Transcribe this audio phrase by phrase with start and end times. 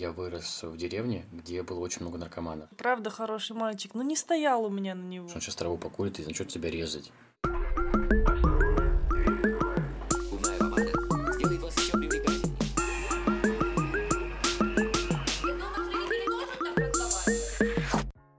[0.00, 2.70] я вырос в деревне, где было очень много наркоманов.
[2.78, 5.26] Правда хороший мальчик, но не стоял у меня на него.
[5.26, 7.12] Он сейчас траву покурит и начнет тебя резать.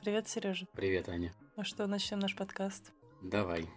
[0.01, 0.65] Привет, Сережа.
[0.73, 1.31] Привет, Аня.
[1.55, 2.91] Ну что, начнем наш подкаст?
[3.21, 3.69] Давай.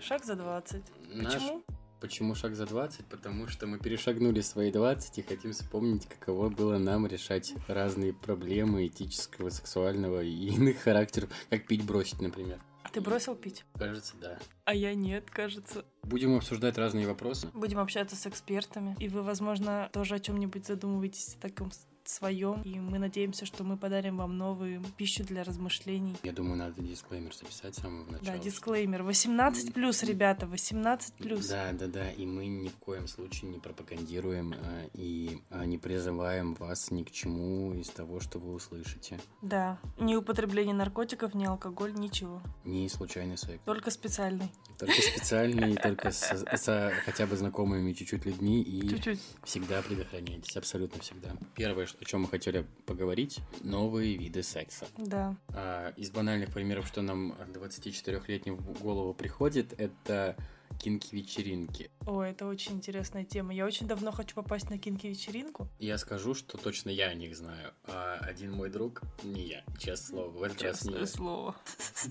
[0.00, 0.82] Шаг за 20.
[1.08, 1.64] Наш- Почему?
[2.04, 3.06] Почему шаг за 20?
[3.06, 8.88] Потому что мы перешагнули свои 20 и хотим вспомнить, каково было нам решать разные проблемы
[8.88, 12.60] этического, сексуального и иных характеров, как пить бросить, например.
[12.92, 13.64] Ты бросил пить?
[13.78, 14.38] Кажется, да.
[14.66, 15.86] А я нет, кажется.
[16.02, 17.48] Будем обсуждать разные вопросы.
[17.54, 18.94] Будем общаться с экспертами.
[19.00, 21.72] И вы, возможно, тоже о чем-нибудь задумываетесь в таком
[22.08, 22.62] своем.
[22.62, 26.16] И мы надеемся, что мы подарим вам новую пищу для размышлений.
[26.22, 28.36] Я думаю, надо дисклеймер записать с самого начала.
[28.36, 29.02] Да, дисклеймер.
[29.02, 31.48] 18 плюс, ребята, 18 плюс.
[31.48, 32.10] Да, да, да.
[32.10, 37.02] И мы ни в коем случае не пропагандируем э, и э, не призываем вас ни
[37.02, 39.18] к чему из того, что вы услышите.
[39.42, 39.78] Да.
[39.98, 42.42] Ни употребление наркотиков, ни алкоголь, ничего.
[42.64, 43.62] Ни случайный секс.
[43.64, 44.50] Только специальный.
[44.78, 46.10] Только специальный, только
[46.56, 51.36] со хотя бы знакомыми чуть-чуть людьми и всегда предохраняйтесь, абсолютно всегда.
[51.54, 54.86] Первое, что- о чем мы хотели поговорить, новые виды секса.
[54.96, 55.36] Да.
[55.48, 60.36] А, из банальных примеров, что нам 24-летним в голову приходит, это
[60.78, 61.90] кинки-вечеринки.
[62.06, 63.54] О, это очень интересная тема.
[63.54, 65.68] Я очень давно хочу попасть на кинки-вечеринку.
[65.78, 69.94] Я скажу, что точно я о них знаю, а один мой друг, не я, честное
[69.94, 71.56] слово, в этот раз не Честное слово.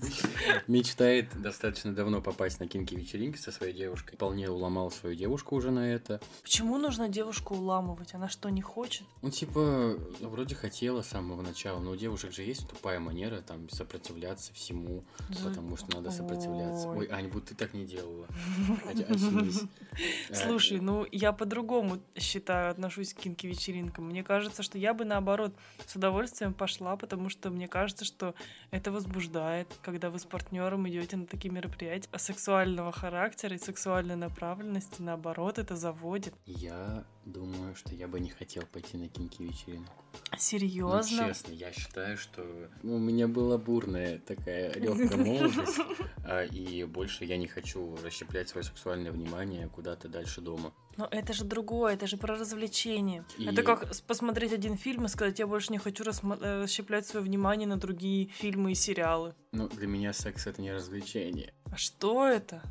[0.66, 4.16] Мечтает достаточно давно попасть на кинки-вечеринки со своей девушкой.
[4.16, 6.20] Вполне уломал свою девушку уже на это.
[6.42, 8.14] Почему нужно девушку уламывать?
[8.14, 9.06] Она что, не хочет?
[9.22, 13.68] Ну, типа, вроде хотела с самого начала, но у девушек же есть тупая манера там
[13.70, 15.04] сопротивляться всему,
[15.44, 16.88] потому что надо сопротивляться.
[16.88, 17.04] Ой.
[17.04, 18.26] Ой, Ань, будто ты так не делала.
[20.32, 24.06] Слушай, ну я по-другому считаю, отношусь к кинки-вечеринкам.
[24.06, 25.54] Мне кажется, что я бы наоборот
[25.86, 28.34] с удовольствием пошла, потому что мне кажется, что
[28.70, 34.16] это возбуждает, когда вы с партнером идете на такие мероприятия А сексуального характера и сексуальной
[34.16, 36.34] направленности, наоборот, это заводит.
[36.46, 39.92] Я думаю, что я бы не хотел пойти на кинки-вечеринку.
[40.32, 41.26] Ну, Серьезно?
[41.28, 42.44] честно, я считаю, что
[42.82, 45.80] ну, у меня была бурная такая легкая молодость,
[46.24, 50.72] а, и больше я не хочу расщеплять свое сексуальное внимание куда-то дальше дома.
[50.96, 53.24] Но это же другое, это же про развлечение.
[53.38, 57.24] И- Это как посмотреть один фильм и сказать, я больше не хочу э, расщеплять свое
[57.24, 59.34] внимание на другие фильмы и сериалы.
[59.52, 61.52] Ну, для меня секс это не развлечение.
[61.72, 62.62] А что это?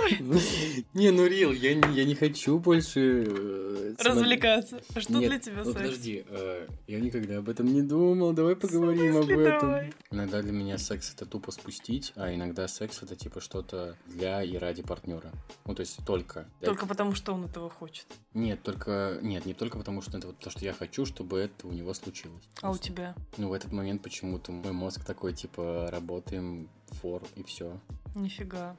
[0.95, 3.25] Не, ну Рил, я не, я не хочу больше...
[3.27, 4.81] э, Развлекаться.
[4.95, 5.77] А что для тебя секс?
[5.77, 9.93] подожди, э, я никогда об этом не думал, давай поговорим об этом.
[10.11, 14.57] Иногда для меня секс это тупо спустить, а иногда секс это типа что-то для и
[14.57, 15.33] ради партнера.
[15.65, 16.49] Ну, то есть только.
[16.61, 18.07] Только потому, что он этого хочет.
[18.35, 19.19] Нет, только...
[19.23, 21.95] Нет, не только потому, что это вот то, что я хочу, чтобы это у него
[21.95, 22.45] случилось.
[22.63, 23.15] А у тебя?
[23.37, 26.69] Ну, в этот момент почему-то мой мозг такой, типа, работаем,
[27.01, 27.79] фор, и все.
[28.15, 28.77] Нифига.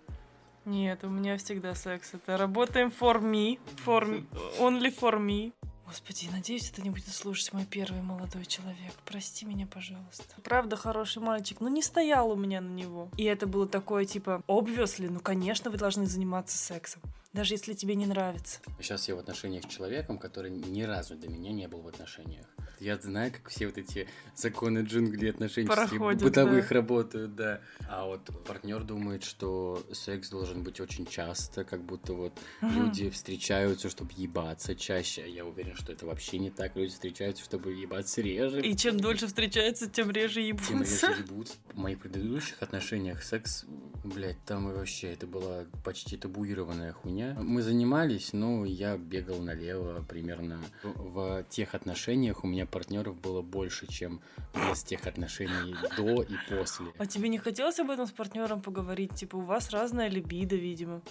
[0.67, 2.13] Нет, у меня всегда секс.
[2.13, 3.57] Это работаем for me.
[3.85, 4.25] For.
[4.59, 5.53] Only for me.
[5.85, 8.91] Господи, надеюсь, это не будет слушать мой первый молодой человек.
[9.05, 10.35] Прости меня, пожалуйста.
[10.43, 13.09] Правда, хороший мальчик, но не стоял у меня на него.
[13.15, 17.01] И это было такое, типа, obviously, ну, конечно, вы должны заниматься сексом.
[17.33, 18.59] Даже если тебе не нравится.
[18.79, 22.45] Сейчас я в отношениях с человеком, который ни разу до меня не был в отношениях.
[22.79, 26.75] Я знаю, как все вот эти законы джунглей отношенческих Проходят, бытовых да.
[26.75, 27.61] работают, да.
[27.89, 33.89] А вот партнер думает, что секс должен быть очень часто, как будто вот люди встречаются,
[33.89, 35.27] чтобы ебаться чаще.
[35.27, 36.75] Я уверен, что это вообще не так.
[36.75, 38.61] Люди встречаются, чтобы ебаться реже.
[38.61, 41.07] И чем дольше встречаются, тем реже Тем ебутся.
[41.07, 41.55] реже ебутся.
[41.73, 43.65] В моих предыдущих отношениях секс,
[44.03, 47.16] блядь, там вообще это была почти табуированная хуйня.
[47.39, 50.59] Мы занимались, но я бегал налево примерно.
[50.83, 54.21] В тех отношениях у меня партнеров было больше, чем
[54.53, 56.87] без тех отношений до и после.
[56.97, 59.13] А тебе не хотелось об этом с партнером поговорить?
[59.13, 61.01] Типа, у вас разная либидо, видимо.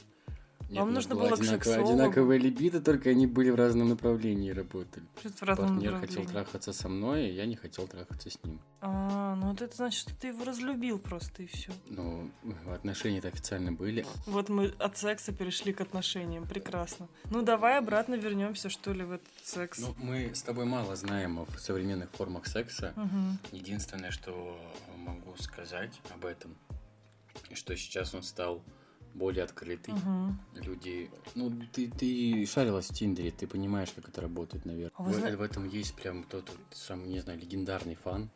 [0.69, 1.91] Нет, Вам нужно была было к сексологу.
[1.91, 5.07] одинаковая либидо, только они были в разном направлении работали.
[5.21, 8.61] Что-то в разном Партнер хотел трахаться со мной, и я не хотел трахаться с ним.
[8.81, 11.71] А, ну вот это значит, что ты его разлюбил просто и все.
[11.89, 12.31] Ну,
[12.73, 14.05] отношения-то официально были.
[14.27, 16.47] Вот мы от секса перешли к отношениям.
[16.49, 17.07] Прекрасно.
[17.31, 19.79] Ну давай обратно вернемся, что ли, в этот секс.
[19.79, 22.93] Ну, мы с тобой мало знаем о современных формах секса.
[22.97, 23.39] Мгм.
[23.53, 24.59] Единственное, что
[24.97, 26.57] могу сказать об этом,
[27.53, 28.63] что сейчас он стал
[29.17, 29.95] более открытый.
[29.95, 30.39] Мгм.
[30.55, 34.93] Люди, ну ты, ты шарилась в Тиндере, ты понимаешь, как это работает, наверное.
[34.97, 38.31] А вы в, зна- в этом есть прям тот самый, не знаю, легендарный фан,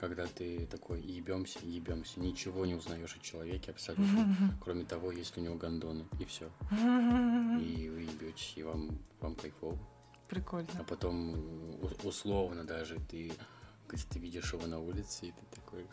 [0.00, 4.34] когда ты такой ебемся, ебемся, ничего не узнаешь о человеке абсолютно,
[4.64, 6.50] кроме того, есть ли у него гондоны, и все.
[7.60, 9.78] И вы ебетесь, и вам, вам кайфово.
[10.28, 10.68] прикольно.
[10.78, 11.36] А потом
[12.02, 13.32] условно даже ты
[13.92, 15.86] где ты видишь его на улице, и ты такой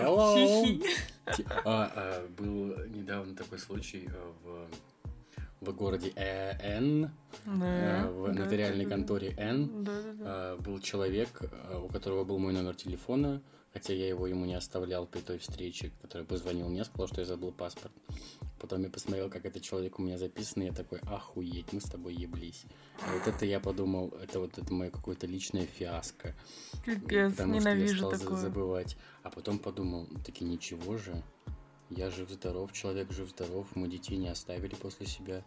[0.00, 0.82] Hello!
[1.64, 7.10] А, а, был недавно такой случай э, в, в городе Э- Н,
[7.46, 9.86] э, в Да, нотариальной да, конторе Н.
[10.20, 11.40] А, был человек,
[11.82, 13.40] у которого был мой номер телефона,
[13.72, 17.26] хотя я его ему не оставлял при той встрече, который позвонил мне, сказал, что я
[17.26, 17.92] забыл паспорт.
[18.60, 21.84] Потом я посмотрел, как этот человек у меня записан, и я такой, охуеть, мы с
[21.84, 22.64] тобой еблись.
[23.00, 26.34] И вот это я подумал, это вот это мое какое-то личное фиаско.
[26.84, 28.36] Капец, потому что я стал такое.
[28.36, 28.96] забывать.
[29.24, 31.20] А потом подумал, ну, таки ничего же,
[31.96, 35.42] я жив-здоров, человек жив-здоров, мы детей не оставили после себя,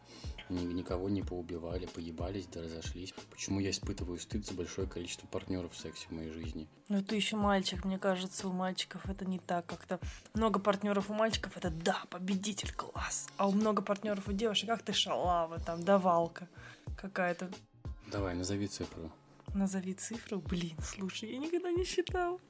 [0.49, 3.13] ни- никого не поубивали, поебались, да разошлись.
[3.31, 6.67] Почему я испытываю стыд за большое количество партнеров в сексе в моей жизни?
[6.89, 9.99] Ну ты еще мальчик, мне кажется, у мальчиков это не так как-то.
[10.33, 13.27] Много партнеров у мальчиков это да, победитель, класс.
[13.37, 16.47] А у много партнеров у девушек, как ты шалава, там, давалка
[16.97, 17.49] какая-то.
[18.11, 19.11] Давай, назови цифру.
[19.55, 20.39] Назови цифру.
[20.49, 22.41] Блин, слушай, я никогда не считал.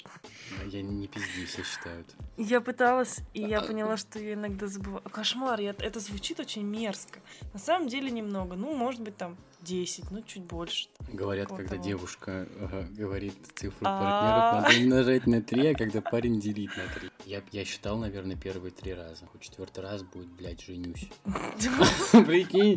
[0.66, 2.08] Я не пизди, все считают.
[2.36, 5.04] Я пыталась, и я поняла, что я иногда забываю.
[5.12, 7.20] Кошмар, я- это звучит очень мерзко.
[7.54, 8.56] На самом деле немного.
[8.56, 10.88] Ну, может быть, там 10, ну, чуть больше.
[11.12, 11.84] Говорят, когда того.
[11.84, 12.48] девушка
[12.92, 14.00] говорит цифру А.
[14.00, 17.10] партнеров, надо умножать на 3, а когда парень делить на 3.
[17.26, 19.26] Я, я считал, наверное, первые три раза.
[19.26, 21.10] Хоть четвертый раз будет, блядь, женюсь.
[22.12, 22.76] Прикинь.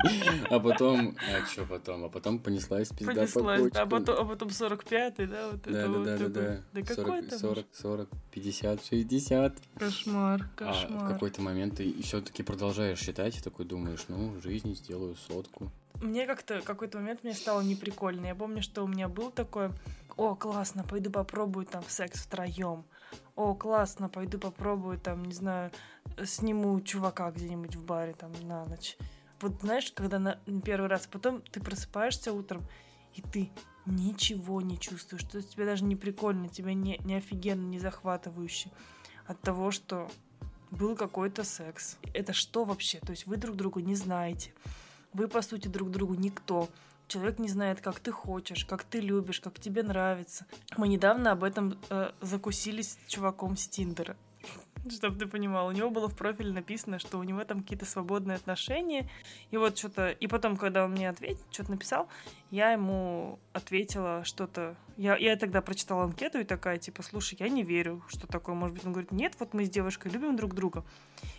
[0.48, 2.04] А потом, а что потом?
[2.04, 5.70] А потом понеслась пизда по Понеслась, да, а потом, а потом 45-й, да, вот Да,
[5.78, 6.62] это вот да, да, да.
[6.72, 9.56] Да какой 40, там 40, 40, 50, 60.
[9.78, 11.12] Кошмар, А в кошмар.
[11.12, 15.70] какой-то момент ты все-таки продолжаешь считать и такой думаешь, ну, в жизни сделаю сотку.
[16.00, 18.26] Мне как-то какой-то момент мне стало неприкольно.
[18.26, 19.70] Я помню, что у меня был такой,
[20.16, 22.84] о, классно, пойду попробую там секс втроем.
[23.34, 25.70] О, классно, пойду попробую там, не знаю,
[26.24, 28.96] сниму чувака где-нибудь в баре там на ночь.
[29.40, 32.66] Вот знаешь, когда на первый раз, потом ты просыпаешься утром,
[33.14, 33.50] и ты
[33.86, 38.70] ничего не чувствуешь, что тебе даже не прикольно, тебе не, не офигенно, не захватывающе
[39.26, 40.10] от того, что
[40.70, 41.96] был какой-то секс.
[42.14, 42.98] Это что вообще?
[43.00, 44.52] То есть вы друг друга не знаете.
[45.12, 46.68] Вы, по сути, друг другу никто.
[47.08, 50.44] Человек не знает, как ты хочешь, как ты любишь, как тебе нравится.
[50.76, 54.16] Мы недавно об этом э, закусились с чуваком с Тиндера.
[54.90, 58.36] Чтобы ты понимал, у него было в профиле написано, что у него там какие-то свободные
[58.36, 59.08] отношения.
[59.50, 60.10] И вот что-то...
[60.10, 62.08] И потом, когда он мне ответил, что-то написал,
[62.50, 64.76] я ему ответила что-то...
[64.98, 68.74] Я, я тогда прочитала анкету и такая, типа, слушай, я не верю, что такое может
[68.76, 68.84] быть.
[68.84, 70.84] Он говорит, нет, вот мы с девушкой любим друг друга,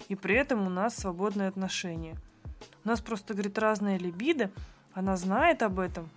[0.07, 2.17] и при этом у нас свободные отношения.
[2.83, 4.51] У нас просто, говорит, разная либидо,
[4.93, 6.09] она знает об этом,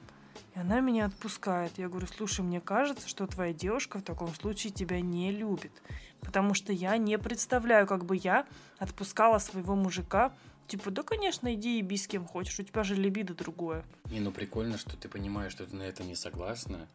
[0.55, 1.73] и она меня отпускает.
[1.77, 5.73] Я говорю, слушай, мне кажется, что твоя девушка в таком случае тебя не любит.
[6.21, 8.47] Потому что я не представляю, как бы я
[8.79, 10.33] отпускала своего мужика.
[10.69, 13.85] Типа, да, конечно, иди и с кем хочешь, у тебя же либидо другое.
[14.07, 16.87] Не, ну прикольно, что ты понимаешь, что ты на это не согласна.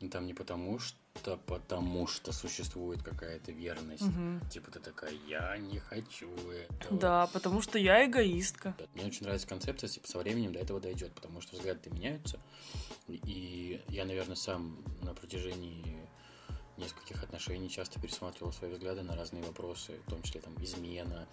[0.00, 0.98] Ну, там не потому что,
[1.46, 4.02] потому что существует какая-то верность.
[4.02, 4.40] Мгм.
[4.50, 6.98] Типа ты такая, я не хочу этого.
[6.98, 8.74] Да, потому что я эгоистка.
[8.94, 12.40] Мне очень нравится концепция, типа, со временем до этого дойдет, потому что взгляды меняются.
[13.08, 16.06] И я, наверное, сам на протяжении
[16.76, 21.26] нескольких отношений часто пересматривал свои взгляды на разные вопросы, в том числе там измена,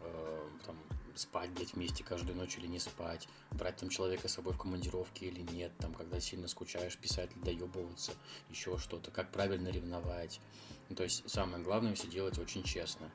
[0.00, 0.76] э, там,
[1.18, 5.26] спать, блядь, вместе каждую ночь или не спать, брать там человека с собой в командировке
[5.26, 8.12] или нет, там, когда сильно скучаешь, писать или доебываться,
[8.50, 10.40] еще что-то, как правильно ревновать.
[10.88, 13.10] Ну, то есть самое главное все делать очень честно.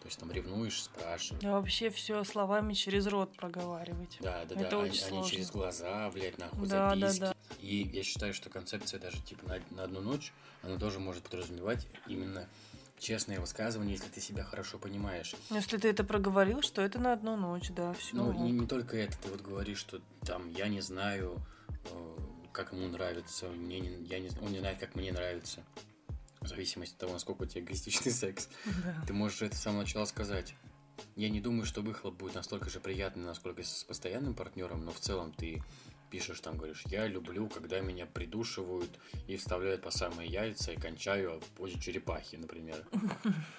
[0.00, 1.42] То есть там ревнуешь, спрашиваешь.
[1.42, 4.18] Я вообще все словами через рот проговаривать.
[4.20, 5.30] Да, да, Это да, очень они, они сложно.
[5.30, 7.20] через глаза, блядь, нахуй Да, да, записки.
[7.20, 7.34] да.
[7.58, 10.32] И я считаю, что концепция даже типа на, на одну ночь,
[10.62, 12.48] она тоже может подразумевать именно
[12.98, 15.34] честное высказывание, если ты себя хорошо понимаешь.
[15.50, 18.16] Если ты это проговорил, что это на одну ночь, да, все.
[18.16, 22.16] Ну, не, не только это, ты вот говоришь, что там я не знаю, э,
[22.52, 25.62] как ему нравится, мне не, я не, он не знает, как мне нравится.
[26.40, 28.48] В зависимости от того, насколько у тебя эгоистичный секс.
[29.06, 30.54] Ты можешь это с самого начала сказать.
[31.16, 35.00] Я не думаю, что выхлоп будет настолько же приятный, насколько с постоянным партнером, но в
[35.00, 35.62] целом ты
[36.16, 38.88] пишешь там, говоришь, я люблю, когда меня придушивают
[39.26, 42.86] и вставляют по самые яйца и кончаю в позе черепахи, например.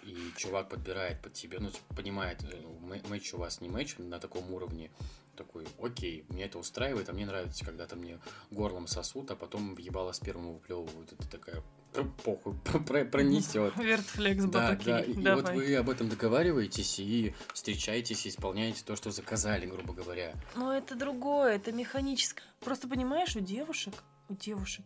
[0.04, 4.20] И чувак подбирает под тебя, ну, понимает, э, мэ- матч у вас не матч на
[4.20, 4.90] таком уровне,
[5.36, 9.76] такой, окей, меня это устраивает, а мне нравится, когда то мне горлом сосут, а потом
[9.76, 11.64] въебало сперму выплевывают, и ты такая, «Да
[12.04, 12.54] похуй,
[12.86, 13.76] про- пронесет.
[13.78, 15.42] Вертфлекс Да, да, и, Давай.
[15.44, 20.34] вот вы об этом договариваетесь и встречаетесь, и исполняете то, что заказали, грубо говоря.
[20.56, 22.44] Но это другое, это механическое.
[22.62, 23.94] Просто понимаешь, у девушек,
[24.30, 24.86] у девушек,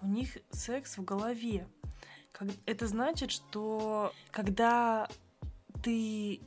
[0.00, 1.66] у них секс в голове.
[2.66, 5.08] Это значит, что когда
[5.82, 6.40] ты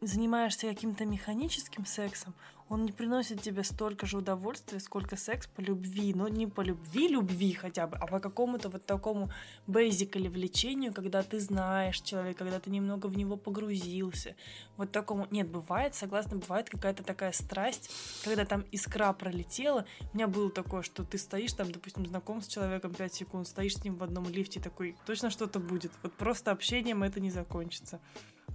[0.00, 2.34] занимаешься каким-то механическим сексом,
[2.68, 6.12] он не приносит тебе столько же удовольствия, сколько секс по любви.
[6.14, 9.30] Но не по любви, любви хотя бы, а по какому-то вот такому
[9.66, 14.36] бейзик или влечению, когда ты знаешь человека, когда ты немного в него погрузился.
[14.76, 15.26] Вот такому...
[15.30, 17.90] Нет, бывает, согласна, бывает какая-то такая страсть,
[18.22, 19.86] когда там искра пролетела.
[20.12, 23.76] У меня было такое, что ты стоишь там, допустим, знаком с человеком 5 секунд, стоишь
[23.76, 25.92] с ним в одном лифте такой, точно что-то будет.
[26.02, 28.00] Вот просто общением это не закончится.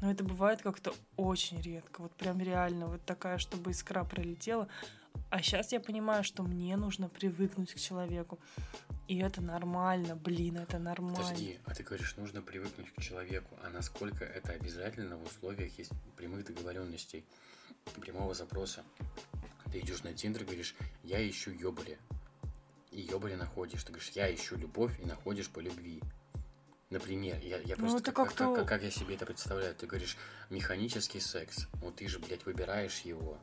[0.01, 2.01] Но это бывает как-то очень редко.
[2.01, 4.67] Вот прям реально вот такая, чтобы искра пролетела.
[5.29, 8.39] А сейчас я понимаю, что мне нужно привыкнуть к человеку.
[9.07, 11.17] И это нормально, блин, это нормально.
[11.17, 13.55] Подожди, а ты говоришь, нужно привыкнуть к человеку.
[13.63, 17.25] А насколько это обязательно в условиях есть прямых договоренностей,
[17.99, 18.83] прямого запроса?
[19.71, 21.97] Ты идешь на Тиндер, говоришь, я ищу ёбаря.
[22.91, 23.83] И ёбаря находишь.
[23.83, 26.01] Ты говоришь, я ищу любовь и находишь по любви.
[26.93, 29.73] Например, я, я Ну, просто это как, как-то- как, как, как я себе это представляю.
[29.73, 30.15] Ты говоришь,
[30.51, 31.65] механический секс.
[31.81, 33.39] Вот ты же, блядь, выбираешь его.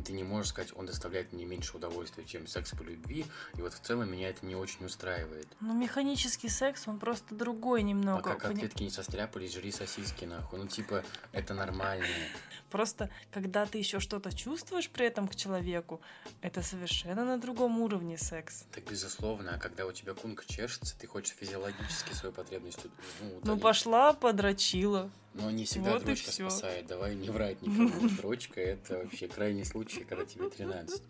[0.00, 3.26] И ты не можешь сказать, он доставляет мне меньше удовольствия, чем секс по любви.
[3.58, 5.46] И вот в целом меня это не очень устраивает.
[5.60, 8.22] Ну, механический секс, он просто другой немного.
[8.22, 10.58] Пока котлетки не состряпались, жри сосиски, нахуй.
[10.58, 12.06] Ну, типа, это нормально.
[12.70, 16.00] Просто, когда ты еще что-то чувствуешь при этом к человеку,
[16.40, 18.64] это совершенно на другом уровне секс.
[18.72, 22.82] Так, безусловно, а когда у тебя кунка чешется, ты хочешь физиологически свою потребность
[23.20, 23.62] ну, Ну, удалить.
[23.62, 25.10] пошла, подрочила.
[25.34, 26.86] Но не всегда Вот дрочка спасает.
[26.86, 28.08] Давай не врать никому.
[28.08, 31.02] Дрочка это вообще крайний случай, когда тебе 13.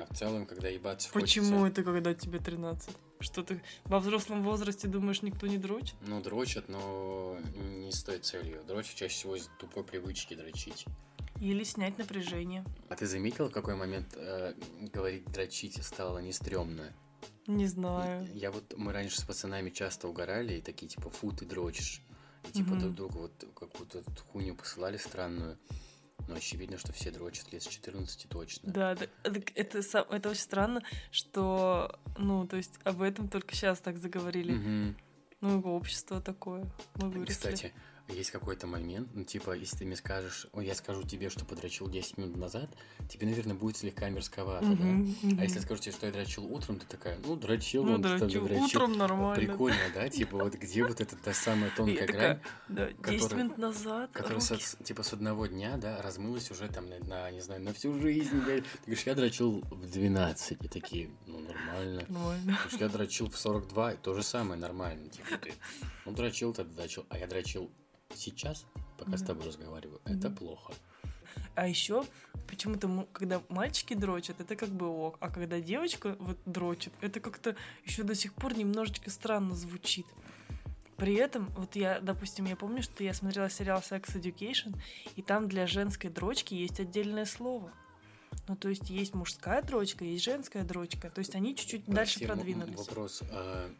[0.00, 2.90] А в целом, когда ебаться Почему хочется, это, когда тебе 13?
[3.20, 5.94] Что ты во взрослом возрасте думаешь, никто не дрочит?
[6.02, 8.62] Ну, дрочат, но не с той целью.
[8.66, 10.84] Дрочат чаще всего из тупой привычки дрочить.
[11.40, 12.64] Или снять напряжение?
[12.88, 14.54] А ты заметил, в какой момент э,
[14.92, 16.92] говорить дрочить стало не стрёмно?
[17.46, 18.26] Не знаю.
[18.34, 22.02] Я вот, мы раньше с пацанами часто угорали, и такие, типа, фу, ты дрочишь.
[22.48, 25.58] И, типа, друг другу вот какую-то хуйню посылали странную.
[26.28, 28.72] Но очевидно, что все дрочат лет с 14 точно.
[28.72, 33.98] Да, это, са- это очень странно, что, ну, то есть об этом только сейчас так
[33.98, 34.52] заговорили.
[34.52, 34.96] Мгм.
[35.42, 36.66] Ну, общество такое.
[36.96, 37.34] Мы выросли.
[37.34, 37.72] Кстати,
[38.08, 41.88] есть какой-то момент, ну, типа, если ты мне скажешь, ой, я скажу тебе, что подрочил
[41.88, 42.70] 10 минут назад,
[43.08, 45.28] тебе, наверное, будет слегка мерзковато, Мгм, да?
[45.28, 45.38] мгм.
[45.40, 48.02] А если я скажу тебе, что я дрочил утром, ты такая, ну, дрочил, Ну, он
[48.02, 48.26] дрочу.
[48.42, 48.64] дрочил.
[48.64, 49.34] Утром нормально.
[49.34, 50.08] Прикольно, да?
[50.08, 54.10] Типа, вот где вот эта та самая тонкая грань, Да, 10 которая- минут назад.
[54.12, 54.40] которая,
[54.84, 58.40] типа, с одного дня, да, размылась уже там на, не знаю, на всю жизнь.
[58.44, 62.04] Ты говоришь, я дрочил в 12, и такие, ну, нормально.
[62.08, 62.58] Нормально.
[62.78, 65.08] Я дрочил в 42, и то же самое нормально.
[65.08, 65.52] Типа ты,
[66.04, 67.04] ну, дрочил, тогда дрочил.
[67.08, 67.70] А я дрочил
[68.14, 68.66] сейчас,
[68.98, 69.26] пока с Мгм.
[69.26, 70.00] тобой разговариваю.
[70.04, 70.36] Это Мгм.
[70.36, 70.72] плохо.
[71.54, 72.04] А еще
[72.48, 75.16] почему-то, когда мальчики дрочат, это как бы ок.
[75.20, 80.06] А когда девочка вот дрочит, это как-то еще до сих пор немножечко странно звучит.
[80.96, 84.80] При этом, вот я, допустим, я помню, что я смотрела сериал Sex Education,
[85.14, 87.70] и там для женской дрочки есть отдельное слово.
[88.48, 91.10] Ну, то есть есть мужская дрочка, есть женская дрочка.
[91.10, 92.76] То есть они чуть-чуть дальше продвинулись.
[92.78, 93.22] Вопрос.
[93.30, 93.70] а,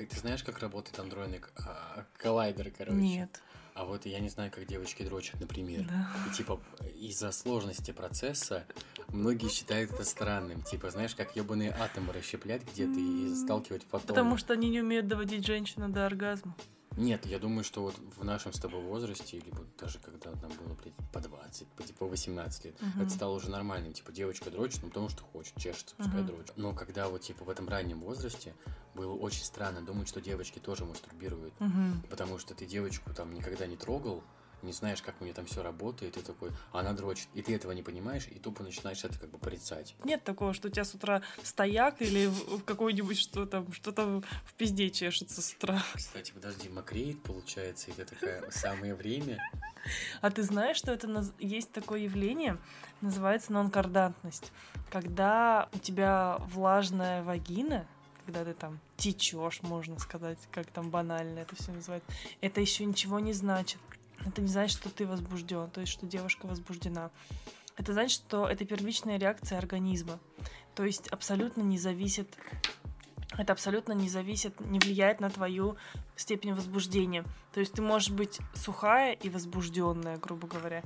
[0.00, 2.96] как ты знаешь, как работает андроидный а, коллайдер, короче?
[2.96, 3.42] Нет.
[3.74, 5.84] А вот я не знаю, как девочки дрочат, например.
[5.86, 6.08] Да.
[6.26, 6.58] И типа
[6.98, 8.64] из-за сложности процесса
[9.08, 10.62] многие считают это странным.
[10.62, 14.08] Типа, знаешь, как ебаные атомы расщеплять где-то и сталкивать фотоны.
[14.08, 16.56] Потому что они не умеют доводить женщину до оргазма.
[16.96, 20.50] Нет, я думаю, что вот в нашем с тобой возрасте, или вот даже когда нам
[20.52, 23.02] было, блядь, по 20, по типа 18 лет, Мгм.
[23.02, 23.92] это стало уже нормальным.
[23.92, 26.26] Типа, девочка дрочит, ну, потому что хочет, чешется, пускай Мгм.
[26.26, 26.56] дрочит.
[26.56, 28.54] Но когда вот, типа, в этом раннем возрасте
[28.94, 31.54] было очень странно думать, что девочки тоже мастурбируют.
[31.60, 32.02] Мгм.
[32.10, 34.22] Потому что ты девочку там никогда не трогал,
[34.62, 37.54] не знаешь, как у нее там все работает, и такой, а она дрочит, и ты
[37.54, 39.94] этого не понимаешь, и тупо начинаешь это как бы порицать.
[40.04, 44.54] Нет такого, что у тебя с утра стояк или в какой-нибудь что там, что-то в
[44.54, 45.82] пизде чешется с утра.
[45.94, 49.38] Кстати, подожди, мокреет, получается, и ты такая, самое время.
[50.20, 52.58] А ты знаешь, что это наз- есть такое явление,
[53.00, 54.52] называется нонкардантность.
[54.90, 57.86] Когда у тебя влажная вагина,
[58.26, 62.08] когда ты там течешь, можно сказать, как там банально это все называется,
[62.40, 63.78] это еще ничего не значит.
[64.26, 67.10] Это не значит, что ты возбужден, то есть, что девушка возбуждена.
[67.76, 70.18] Это значит, что это первичная реакция организма.
[70.74, 72.36] То есть абсолютно не зависит
[73.38, 75.76] это абсолютно не зависит, не влияет на твою
[76.20, 77.24] степень возбуждения.
[77.52, 80.82] То есть ты можешь быть сухая и возбужденная, грубо говоря,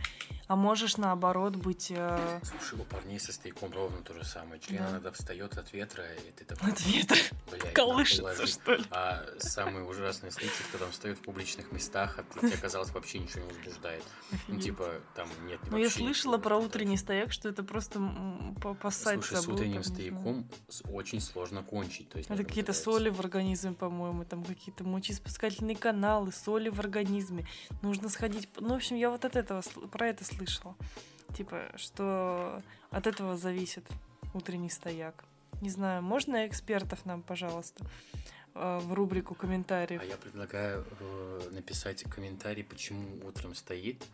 [0.47, 4.61] а можешь наоборот быть э, Слушай, у парней со стояком ровно то же самое.
[4.61, 4.91] Член Да.
[4.93, 7.17] иногда встает от ветра, и ты такой, от ветра
[7.51, 8.55] блядь, колышется, ложись».
[8.55, 8.85] что ли.
[8.91, 13.19] А самый ужасный случай, это когда он встает в публичных местах, а тебе казалось вообще
[13.19, 14.05] ничего не возбуждает.
[14.49, 18.75] Ну, типа, там нет Ну, я слышала про утренний стояк, что это просто м, по-
[18.75, 20.49] поссать Слушай, с утренним стояком
[20.91, 22.09] очень сложно кончить.
[22.09, 24.85] То есть Это какие-то соли в организме, по-моему, там какие-то
[25.25, 27.47] мочеиспускательные каналы, соли в организме.
[27.83, 28.49] Нужно сходить.
[28.61, 30.75] Ну, в общем, я вот от этого про это слышала.
[31.37, 33.87] Типа, что от этого зависит
[34.35, 35.25] утренний стояк.
[35.61, 37.85] Не знаю, можно экспертов нам, пожалуйста,
[38.55, 40.03] э, в рубрику комментариев?
[40.03, 44.05] А я предлагаю э, написать комментарий, почему утром стоит.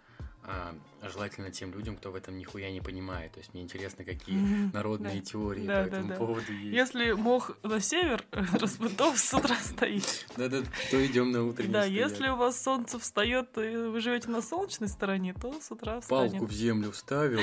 [0.42, 3.32] А, желательно тем людям, кто в этом нихуя не понимает.
[3.32, 6.75] То есть мне интересно, какие народные теории по этому поводу есть.
[6.75, 10.26] Если мох на север распутов с утра стоит.
[10.37, 14.40] Да-да, то идем на утренний Да, если у вас солнце встает, и вы живете на
[14.40, 16.49] солнечной стороне, то с утра Палку встанет.
[16.49, 17.40] в землю вставил,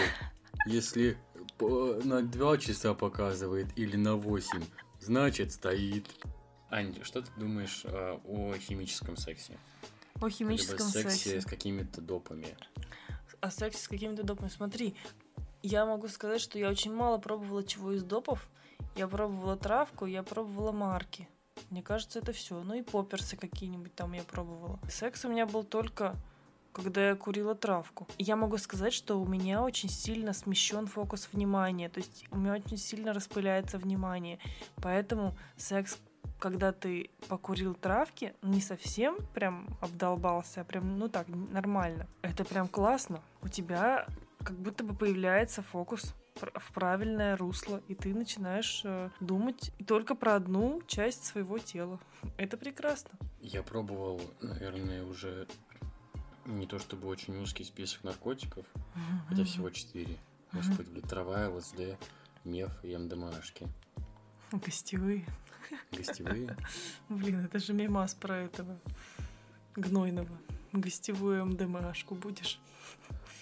[0.66, 1.18] если
[1.60, 4.63] на 2 часа показывает или на 8,
[5.00, 6.06] значит стоит.
[6.70, 9.58] Ань, что ты думаешь а, о химическом сексе?
[10.21, 11.41] О химическом Либо сексе, сексе.
[11.41, 12.55] с какими-то допами.
[13.39, 14.50] О сексе с какими-то допами.
[14.50, 14.95] Смотри,
[15.62, 18.50] я могу сказать, что я очень мало пробовала чего из допов.
[18.95, 21.27] Я пробовала травку, я пробовала марки.
[21.69, 22.62] Мне кажется, это все.
[22.63, 24.79] Ну и поперсы какие-нибудь там я пробовала.
[24.89, 26.15] Секс у меня был только
[26.77, 28.07] когда я курила травку.
[28.19, 31.89] Я могу сказать, что у меня очень сильно смещен фокус внимания.
[31.89, 34.38] То есть у меня очень сильно распыляется внимание.
[34.75, 35.97] Поэтому секс,
[36.39, 42.08] когда ты покурил травки, не совсем прям обдолбался, а прям, ну так, нормально.
[42.22, 43.22] Это прям классно.
[43.41, 44.08] У тебя
[44.44, 50.36] как будто бы появляется фокус в правильное русло, и ты начинаешь э, думать только про
[50.36, 52.00] одну часть своего тела.
[52.38, 53.10] Это прекрасно.
[53.41, 55.48] Я пробовал, наверное, уже
[56.46, 58.65] не то чтобы очень узкий список наркотиков,
[59.27, 60.17] хотя всего 4.
[60.53, 61.98] Господи, блин, трава, ЛСД,
[62.44, 63.67] меф и МДМАшки.
[64.51, 65.25] Гостевые.
[65.91, 66.55] Гостевые.
[67.09, 68.79] Блин, это же мемас про этого
[69.75, 70.38] гнойного.
[70.74, 72.59] Гостевую МДМАшку будешь?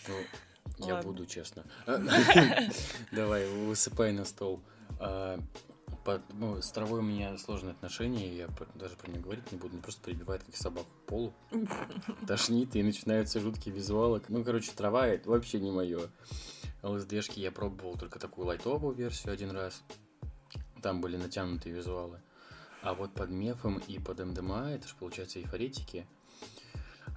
[0.08, 0.16] Ну,
[0.86, 1.64] я буду, честно.
[3.12, 4.62] Давай, высыпай на стол.
[5.00, 5.40] А,
[6.04, 9.74] под- ну, с травой у меня сложные отношения, я даже про нее говорить не буду,
[9.74, 11.34] мне просто прибивает как собаку к полу.
[12.28, 14.22] Тошнит, и начинаются жуткие визуалы.
[14.28, 16.02] Ну, короче, трава это вообще не мое.
[16.84, 19.82] ЛСДшки я пробовал только такую лайтовую версию один раз.
[20.86, 22.22] Там были натянутые визуалы.
[22.84, 26.06] А вот под мефом и под МДМА, это же получается эйфоретики,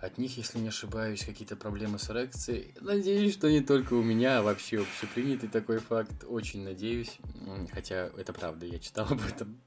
[0.00, 2.74] от них, если не ошибаюсь, какие-то проблемы с эрекцией.
[2.80, 6.24] Надеюсь, что не только у меня, а вообще общепринятый такой факт.
[6.26, 7.18] Очень надеюсь.
[7.70, 9.60] Хотя это правда, я читал об этом.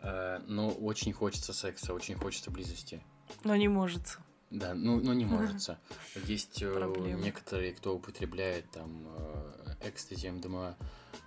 [0.00, 3.00] А, Но очень хочется секса, очень хочется близости.
[3.44, 4.18] Но не может.
[4.50, 5.78] Да, ну, ну не может.
[6.26, 7.20] Есть э, Проблема.
[7.20, 10.76] некоторые, кто употребляет там э, экстази, МДМА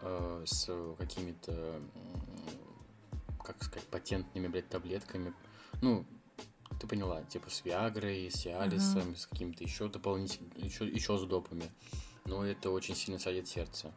[0.02, 1.82] э, с какими-то,
[3.44, 5.34] как сказать, патентными, блядь, таблетками.
[5.82, 6.04] Ну,
[6.80, 11.72] ты поняла, типа с Виагрой, с Сиалисом, с какими-то еще дополнительными, еще, еще с допами.
[12.26, 13.92] Но это очень сильно садит сердце.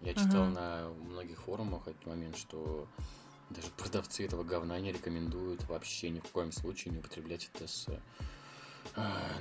[0.00, 0.54] Я читал Мгм.
[0.54, 2.88] на многих форумах этот момент, что
[3.50, 7.86] даже продавцы этого говна не рекомендуют вообще ни в коем случае не употреблять это с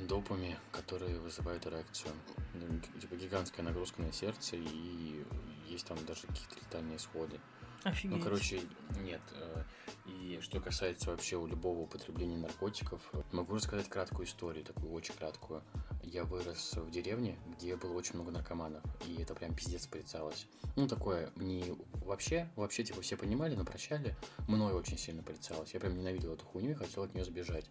[0.07, 2.11] допами, которые вызывают эрекцию.
[2.53, 5.23] Ну, Типа гигантская нагрузка на сердце и
[5.67, 7.39] есть там даже какие-то летальные исходы.
[7.83, 8.17] Офигеть.
[8.17, 8.61] Ну, короче,
[8.99, 9.21] нет.
[9.33, 9.63] э,
[10.05, 15.15] И что касается вообще у любого употребления наркотиков, э, могу рассказать краткую историю, такую очень
[15.15, 15.63] краткую.
[16.03, 20.45] Я вырос в деревне, где было очень много наркоманов, и это прям пиздец порицалось.
[20.75, 21.75] Ну, такое, не
[22.05, 24.15] вообще, вообще, типа, все понимали, но прощали.
[24.47, 25.73] Мною очень сильно порицалось.
[25.73, 27.65] Я прям ненавидел эту хуйню и хотел от нее сбежать.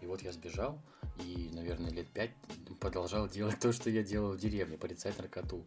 [0.00, 0.80] И вот я сбежал,
[1.18, 2.32] и, наверное, лет пять
[2.80, 5.64] продолжал делать то, что я делал в деревне, порицать наркоту.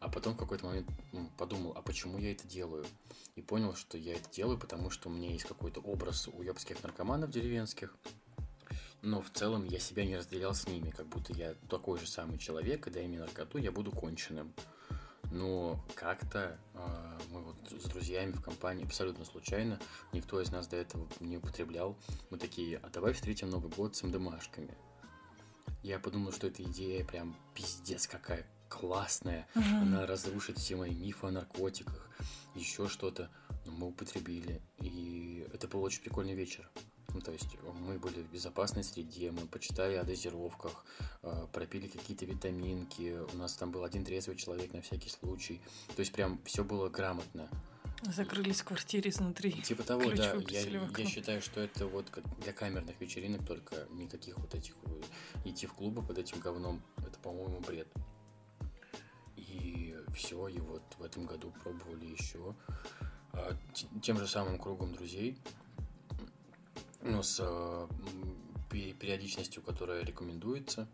[0.00, 2.86] А потом в какой-то момент м, подумал, а почему я это делаю?
[3.34, 7.30] И понял, что я это делаю, потому что у меня есть какой-то образ уебских наркоманов
[7.30, 7.96] деревенских.
[9.02, 12.38] Но в целом я себя не разделял с ними, как будто я такой же самый
[12.38, 14.52] человек, и дай мне наркоту, я буду конченым.
[15.30, 19.78] Но как-то а, мы вот с друзьями в компании абсолютно случайно,
[20.12, 21.96] никто из нас до этого не употреблял.
[22.30, 24.74] Мы такие, а давай встретим Новый год с МДМашками.
[25.82, 29.46] Я подумал, что эта идея прям пиздец какая классная.
[29.54, 32.08] Она разрушит все мои мифы о наркотиках,
[32.54, 33.30] еще что-то.
[33.64, 34.62] Но мы употребили.
[34.80, 36.70] И это был очень прикольный вечер.
[37.14, 40.84] Ну, то есть мы были в безопасной среде, мы почитали о дозировках,
[41.22, 45.60] э, пропили какие-то витаминки, у нас там был один трезвый человек на всякий случай.
[45.96, 47.48] То есть прям все было грамотно.
[48.02, 49.52] Закрылись в квартире изнутри.
[49.62, 50.60] Типа того, Ключ да, я,
[50.96, 55.66] я считаю, что это вот как для камерных вечеринок только никаких вот этих э, идти
[55.66, 57.88] в клубы под этим говном, это, по-моему, бред.
[59.36, 62.54] И все, и вот в этом году пробовали еще
[63.32, 63.56] а,
[64.02, 65.38] тем же самым кругом друзей,
[67.02, 67.88] ну, с э,
[68.70, 70.88] периодичностью, которая рекомендуется.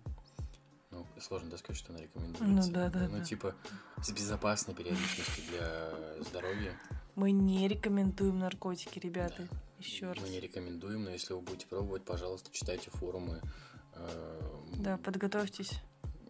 [0.90, 2.44] Ну, сложно да, сказать, что она рекомендуется.
[2.70, 3.24] Ну да, да, Ну, да.
[3.24, 3.54] типа,
[4.02, 6.78] с безопасной периодичностью для здоровья.
[7.16, 9.48] Мы не рекомендуем наркотики, ребята.
[9.78, 10.22] Еще раз.
[10.22, 13.40] Мы не рекомендуем, но если вы будете пробовать, пожалуйста, читайте форумы.
[13.94, 15.72] Э, Да, подготовьтесь.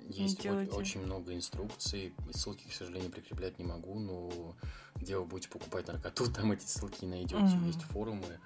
[0.08, 0.72] есть делайте.
[0.72, 2.14] очень много инструкций.
[2.32, 4.56] Ссылки, к сожалению, прикреплять не могу, но
[4.96, 7.36] где вы будете покупать наркоту, там эти ссылки найдете.
[7.36, 7.66] Мгм.
[7.66, 8.40] Есть форумы,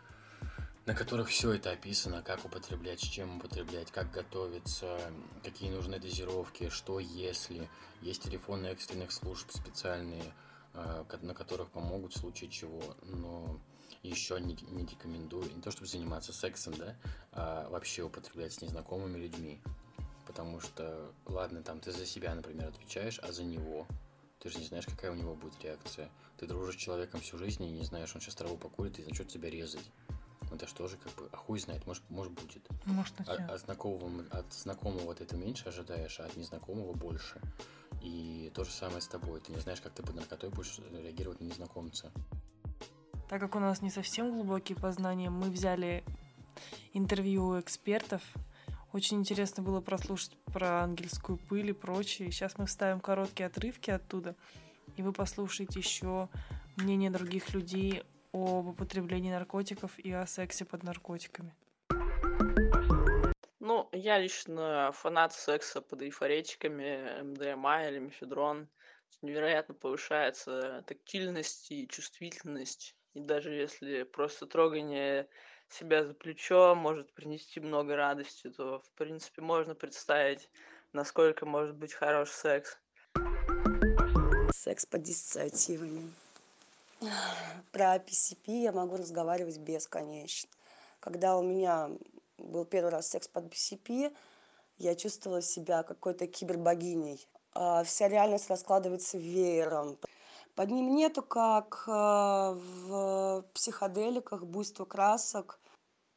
[0.88, 4.98] на которых все это описано, как употреблять, с чем употреблять, как готовиться,
[5.44, 7.68] какие нужны дозировки, что если.
[8.00, 10.32] Есть телефоны экстренных служб специальные,
[10.72, 12.82] а, на которых помогут в случае чего.
[13.02, 13.60] Но
[14.02, 16.96] еще не, не рекомендую, не то чтобы заниматься сексом, да,
[17.32, 19.60] а вообще употреблять с незнакомыми людьми.
[20.26, 23.86] Потому что, ладно, там ты за себя, например, отвечаешь, а за него
[24.38, 26.08] ты же не знаешь, какая у него будет реакция.
[26.38, 29.28] Ты дружишь с человеком всю жизнь и не знаешь, он сейчас траву покурит и начнет
[29.28, 29.84] тебя резать.
[30.50, 32.66] Ну, Это же тоже как бы, а хуй знает, может, может будет.
[32.86, 37.40] Может, А- от, знакомого, от знакомого ты это меньше ожидаешь, а от незнакомого больше.
[38.02, 39.40] И то же самое с тобой.
[39.40, 42.12] Ты не знаешь, как ты под наркотой будешь реагировать на незнакомца.
[43.28, 46.02] Так как у нас не совсем глубокие познания, мы взяли
[46.92, 48.22] интервью у экспертов.
[48.92, 52.30] Очень интересно было прослушать про ангельскую пыль и прочее.
[52.30, 54.34] Сейчас мы вставим короткие отрывки оттуда,
[54.96, 56.30] и вы послушаете еще
[56.76, 61.54] мнение других людей об употреблении наркотиков и о сексе под наркотиками.
[63.60, 68.68] Ну, я лично фанат секса под эйфоретиками, МДМА или мефедрон.
[69.20, 72.94] Невероятно повышается тактильность и чувствительность.
[73.14, 75.28] И даже если просто трогание
[75.68, 80.48] себя за плечо может принести много радости, то, в принципе, можно представить,
[80.92, 82.78] насколько может быть хороший секс.
[84.52, 86.12] Секс под диссоциативами.
[87.72, 90.50] Про PCP я могу разговаривать бесконечно.
[91.00, 91.90] Когда у меня
[92.38, 94.14] был первый раз секс под PCP,
[94.78, 97.26] я чувствовала себя какой-то кибербогиней.
[97.54, 99.98] А Вся реальность раскладывается веером.
[100.54, 105.60] Под ним нету, как э, в психоделиках, буйство красок,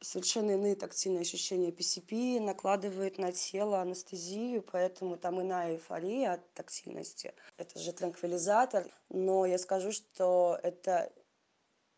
[0.02, 7.34] совершенно иные тактильные ощущения PCP накладывает на тело анестезию, поэтому там иная эйфория от тактильности.
[7.56, 11.12] Это же транквилизатор, но я скажу, что это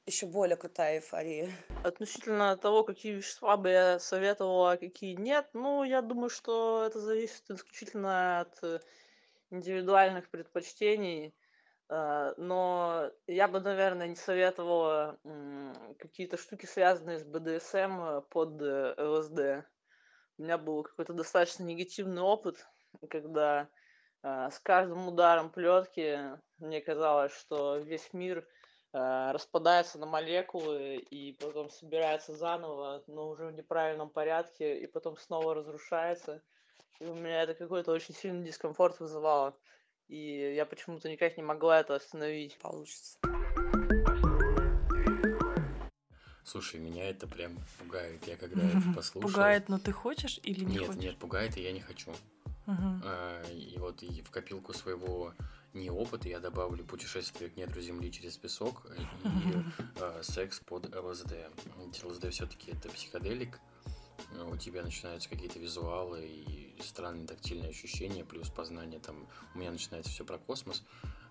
[0.07, 1.51] еще более крутая эйфория.
[1.83, 7.01] Относительно того, какие вещества бы я советовала, а какие нет, ну, я думаю, что это
[7.01, 8.81] зависит исключительно от э,
[9.51, 11.35] индивидуальных предпочтений.
[11.89, 15.19] Э, Но я бы, наверное, не советовала
[15.99, 19.67] какие-то штуки, связанные с БДСМ э, под э, ЛСД.
[20.39, 22.67] У меня был какой-то достаточно негативный опыт,
[23.09, 23.69] когда
[24.23, 26.19] с каждым ударом плетки
[26.59, 28.45] мне казалось, что весь мир
[28.93, 35.55] распадается на молекулы и потом собирается заново, но уже в неправильном порядке, и потом снова
[35.55, 36.43] разрушается.
[36.99, 39.57] И у меня это какой-то очень сильный дискомфорт вызывало.
[40.09, 42.57] И я почему-то никак не могла это остановить.
[42.59, 43.19] Получится.
[46.45, 48.27] Слушай, меня это прям пугает.
[48.27, 49.29] Я когда это послушал...
[49.31, 51.03] Пугает, но ты хочешь или не Нет, хочешь?
[51.03, 52.13] нет, пугает, и я не хочу.
[52.67, 55.35] А, И вот и в копилку своего
[55.73, 59.03] неопыта я добавлю путешествие к недру Земли через песок и
[60.01, 61.35] а, секс под ЛСД.
[61.85, 63.59] Ведь ЛСД все-таки это психоделик.
[64.47, 69.27] У тебя начинаются какие-то визуалы и странные тактильные ощущения, плюс познание там.
[69.55, 70.83] У меня начинается все про космос.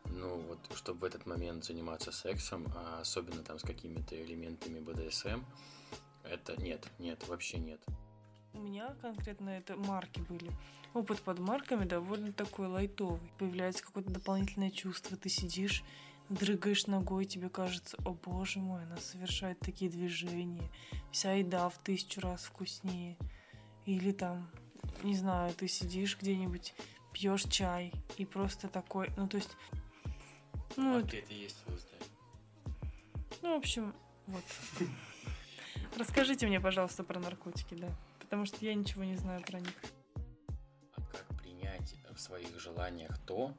[0.06, 5.41] Ну вот, чтобы в этот момент заниматься сексом, а особенно там с какими-то элементами БДСМ,
[6.23, 7.82] это нет, нет, вообще нет.
[8.53, 10.51] У меня конкретно это марки были.
[10.93, 13.32] Опыт под марками довольно такой лайтовый.
[13.39, 15.17] Появляется какое-то дополнительное чувство.
[15.17, 15.84] Ты сидишь,
[16.29, 20.69] дрыгаешь ногой, тебе кажется, о боже мой, она совершает такие движения.
[21.12, 23.17] Вся еда в тысячу раз вкуснее.
[23.86, 24.49] Или там,
[25.03, 26.73] не знаю, ты сидишь где-нибудь,
[27.13, 29.55] пьешь чай и просто такой, ну то есть,
[30.75, 31.89] ну, Марки это есть ЛСД.
[33.41, 33.93] ну, в общем,
[34.27, 34.43] вот.
[35.97, 37.89] Расскажите мне, пожалуйста, про наркотики, да.
[38.19, 39.75] Потому что я ничего не знаю про них.
[40.95, 43.53] А как принять в своих желаниях то,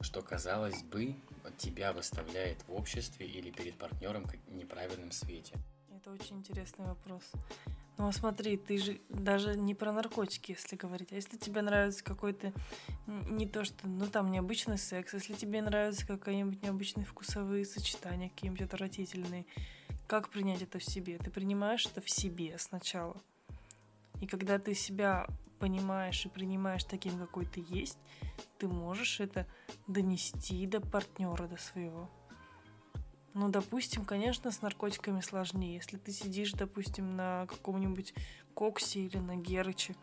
[0.00, 1.14] что, казалось бы,
[1.58, 5.54] тебя выставляет в обществе или перед партнером в неправильном свете?
[5.94, 7.22] Это очень интересный вопрос.
[7.98, 11.12] Ну, а смотри, ты же даже не про наркотики, если говорить.
[11.12, 12.52] А если тебе нравится какой-то
[13.06, 18.62] не то что, ну там необычный секс, если тебе нравятся какие-нибудь необычные вкусовые сочетания, какие-нибудь
[18.62, 19.46] отвратительные,
[20.06, 21.16] как принять это в себе?
[21.16, 23.16] Ты принимаешь это в себе сначала.
[24.20, 25.26] И когда ты себя
[25.58, 27.98] понимаешь и принимаешь таким, какой ты есть,
[28.58, 29.46] ты можешь это
[29.86, 32.10] донести до партнера, до своего.
[33.36, 35.74] Ну, допустим, конечно, с наркотиками сложнее.
[35.74, 38.14] Если ты сидишь, допустим, на каком-нибудь
[38.54, 39.94] коксе или на герыче,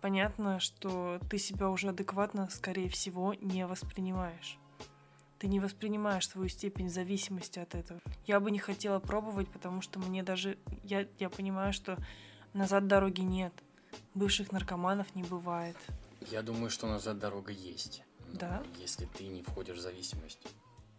[0.00, 4.58] понятно, что ты себя уже адекватно, скорее всего, не воспринимаешь.
[5.38, 8.00] Ты не воспринимаешь свою степень зависимости от этого.
[8.26, 10.58] Я бы не хотела пробовать, потому что мне даже...
[10.82, 11.96] Я, я понимаю, что
[12.52, 13.52] назад дороги нет.
[14.14, 15.76] Бывших наркоманов не бывает.
[16.32, 18.02] Я думаю, что назад дорога есть.
[18.32, 18.60] Да?
[18.80, 20.48] Если ты не входишь в зависимость.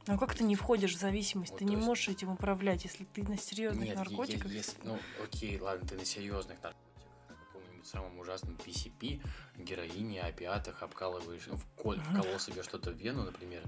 [0.08, 1.52] Ну как ты не входишь в зависимость?
[1.52, 4.52] Вот, ты то не есть- можешь этим управлять, если ты на серьезных Нет, наркотиках.
[4.52, 9.22] е- если- ну, окей, ладно, ты на серьезных наркотиках, на каком-нибудь самом ужасном PCP,
[9.58, 13.64] героине, опиатах, обкалываешь, ну, вколь, вколол себе что-то в вену, например.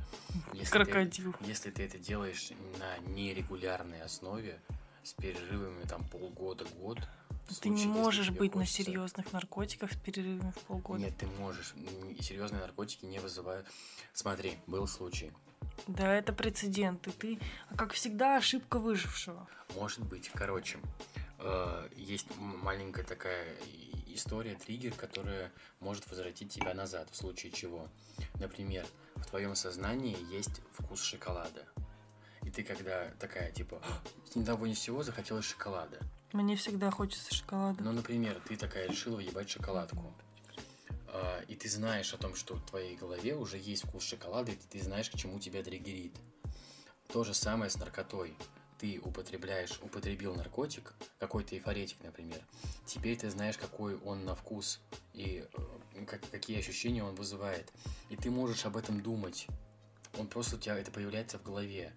[0.53, 1.35] Если ты- Крокодил.
[1.41, 4.59] Если ты это делаешь на нерегулярной основе,
[5.03, 6.97] с перерывами там полгода-год,
[7.61, 10.99] Ты не случае, можешь быть на хочется- серьезных наркотиках с перерывами в полгода.
[11.03, 11.75] Нет, ты можешь.
[12.19, 13.67] Серьезные наркотики не вызывают.
[14.13, 15.31] Смотри, был случай.
[15.87, 17.07] Да, это прецедент.
[17.07, 17.39] И ты,
[17.77, 19.47] как всегда, ошибка выжившего.
[19.75, 20.79] Может быть, короче,
[21.39, 23.55] э, есть маленькая такая
[24.07, 27.87] история, триггер, которая может возвратить тебя назад, в случае чего.
[28.39, 28.85] Например,
[29.15, 31.65] в твоем сознании есть вкус шоколада.
[32.43, 35.99] И ты когда такая, типа, «А, ни того ни с сего захотелось шоколада.
[36.31, 37.83] Мне всегда хочется шоколада.
[37.83, 40.13] Ну, например, ты такая решила въебать шоколадку.
[41.47, 44.81] И ты знаешь о том, что в твоей голове уже есть вкус шоколада, и ты
[44.81, 46.15] знаешь, к чему тебя триггерит.
[47.11, 48.35] То же самое с наркотой.
[48.79, 52.41] Ты употребляешь, употребил наркотик, какой-то эйфоретик, например.
[52.85, 54.81] Теперь ты знаешь, какой он на вкус
[55.13, 55.45] и
[55.93, 57.71] э, как- какие ощущения он вызывает.
[58.09, 59.47] И ты можешь об этом думать.
[60.17, 61.93] Он просто у тебя это появляется в голове.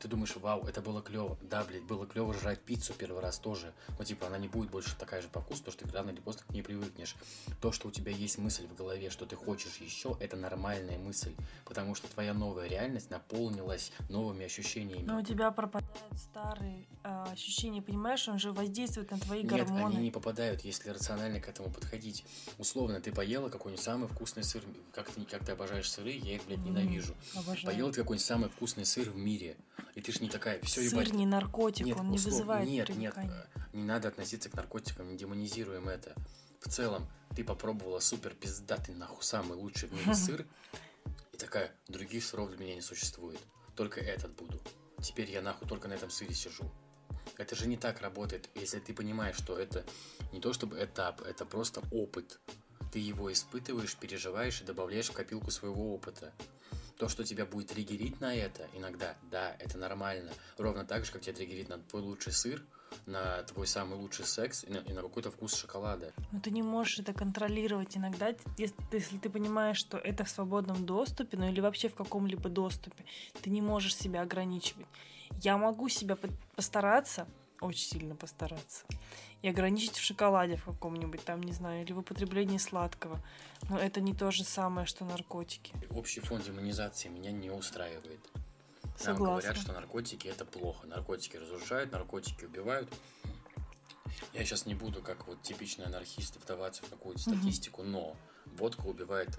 [0.00, 1.36] Ты думаешь, вау, это было клево.
[1.42, 3.74] Да, блядь, было клево жрать пиццу первый раз тоже.
[3.98, 6.20] Но типа она не будет больше такая же по вкусу, потому что ты рано или
[6.20, 7.14] поздно к ней привыкнешь.
[7.60, 11.34] То, что у тебя есть мысль в голове, что ты хочешь еще, это нормальная мысль.
[11.66, 15.04] Потому что твоя новая реальность наполнилась новыми ощущениями.
[15.04, 16.86] Но у тебя пропадают старые
[17.32, 18.28] ощущения, понимаешь?
[18.28, 19.94] Он же воздействует на твои Нет, гормоны.
[19.94, 22.24] они не попадают, если рационально к этому подходить.
[22.58, 24.62] Условно, ты поела какой-нибудь самый вкусный сыр.
[24.92, 27.14] Как ты, как ты обожаешь сыры, я их, блядь, ненавижу.
[27.34, 27.66] Обожаю.
[27.66, 29.56] Поела ты какой-нибудь самый вкусный сыр в мире.
[29.94, 31.12] И ты ж не такая, все, Сыр ебать.
[31.12, 33.46] не наркотик, Нет, он не услов- вызывает Нет, нет, привыкания.
[33.54, 36.14] э, не надо относиться к наркотикам, не демонизируем это.
[36.60, 40.46] В целом, ты попробовала супер пиздатый, нахуй, самый лучший в мире сыр,
[41.32, 43.40] и такая, других сыров для меня не существует.
[43.74, 44.60] Только этот буду.
[45.02, 46.64] Теперь я нахуй только на этом сыре сижу.
[47.38, 49.84] Это же не так работает, если ты понимаешь, что это
[50.32, 52.38] не то чтобы этап, это просто опыт.
[52.92, 56.32] Ты его испытываешь, переживаешь и добавляешь в копилку своего опыта.
[56.98, 60.30] То, что тебя будет триггерить на это иногда, да, это нормально.
[60.58, 62.62] Ровно так же, как тебя триггерит на твой лучший сыр,
[63.06, 66.12] на твой самый лучший секс и на, и на какой-то вкус шоколада.
[66.32, 70.84] Но ты не можешь это контролировать иногда, если, если ты понимаешь, что это в свободном
[70.84, 73.04] доступе, ну или вообще в каком-либо доступе,
[73.40, 74.86] ты не можешь себя ограничивать.
[75.42, 77.26] Я могу себя по- постараться,
[77.60, 78.84] очень сильно постараться,
[79.42, 83.20] и ограничить в шоколаде в каком-нибудь там, не знаю, или в употреблении сладкого.
[83.68, 85.72] Но это не то же самое, что наркотики.
[85.90, 88.20] Общий фон демонизации меня не устраивает.
[88.84, 89.24] Нам Согласна.
[89.26, 90.86] говорят, что наркотики это плохо.
[90.86, 92.92] Наркотики разрушают, наркотики убивают.
[94.34, 99.30] Я сейчас не буду, как вот типичный анархист, вдаваться в какую-то статистику, но водка убивает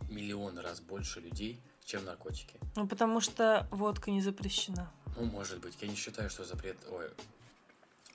[0.00, 2.60] в миллион раз больше людей, чем наркотики.
[2.76, 4.92] Ну, потому что водка не запрещена.
[5.16, 5.76] Ну, может быть.
[5.80, 6.76] Я не считаю, что запрет...
[6.90, 7.10] Ой,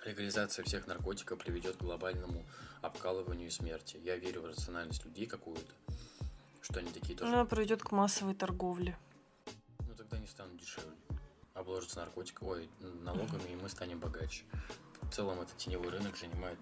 [0.06, 2.46] легализация всех наркотиков приведет к глобальному
[2.82, 3.98] обкалыванию и смерти.
[4.04, 5.74] Я верю в рациональность людей какую-то,
[6.62, 8.98] что они такие тоже Она приведет к массовой торговле.
[9.80, 10.96] Ну тогда не станут дешевле.
[11.54, 14.44] Обложатся наркотиками, ой, налогами, и мы станем богаче.
[15.02, 16.60] В целом этот теневой рынок занимает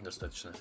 [0.00, 0.54] достаточно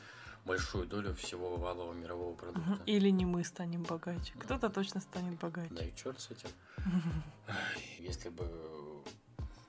[0.45, 2.79] большую долю всего валового мирового продукта.
[2.85, 4.33] Или не мы станем богаче.
[4.39, 5.73] Кто-то точно станет богаче.
[5.73, 6.49] Да и черт с этим.
[7.99, 8.47] Если бы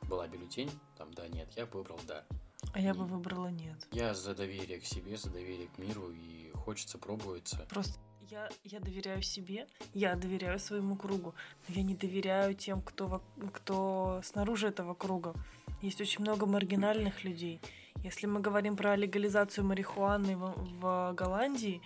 [0.02, 2.24] была бюллетень, там да, нет, я бы выбрал да.
[2.72, 3.86] А я бы выбрала нет.
[3.92, 7.66] Я за доверие к себе, за доверие к миру, и хочется пробоваться.
[7.70, 7.98] Просто
[8.30, 11.34] я, я доверяю себе, я доверяю своему кругу,
[11.66, 15.34] но я не доверяю тем, кто, кто снаружи этого круга.
[15.82, 17.60] Есть очень много маргинальных людей.
[18.02, 21.82] Если мы говорим про легализацию марихуаны в, в Голландии,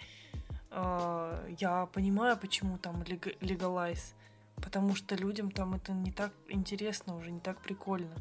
[0.70, 4.14] э, я понимаю, почему там лег- легалайз.
[4.56, 8.14] Потому что людям там это не так интересно уже, не так прикольно.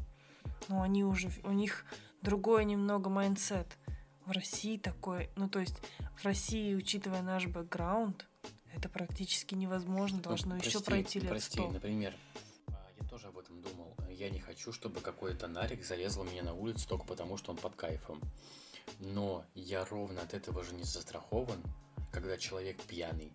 [0.68, 1.84] Но они уже, у них
[2.22, 3.66] другой немного mindset.
[4.26, 5.80] В России такой, ну то есть
[6.16, 8.26] в России, учитывая наш бэкграунд,
[8.74, 10.18] это практически невозможно.
[10.20, 11.70] Должно Ну, еще прости, пройти лет Прости, 100.
[11.70, 12.14] например,
[12.68, 13.83] а, я тоже об этом думал.
[14.14, 17.74] Я не хочу, чтобы какой-то нарик зарезал меня на улице только потому, что он под
[17.74, 18.20] кайфом.
[19.00, 21.60] Но я ровно от этого же не застрахован,
[22.12, 23.32] когда человек пьяный.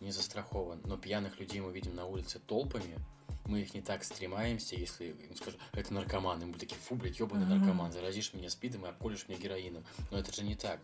[0.00, 0.80] Не застрахован.
[0.84, 2.98] Но пьяных людей мы видим на улице толпами.
[3.44, 6.40] Мы их не так стремаемся, если им скажут, это наркоман.
[6.42, 7.58] И мы такие, фу, блядь, ебаный Мгм.
[7.58, 7.92] наркоман.
[7.92, 9.84] Заразишь меня спидом и обколешь меня героином.
[10.10, 10.80] Но это же не так.